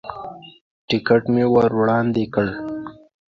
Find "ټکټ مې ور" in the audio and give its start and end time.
0.87-1.71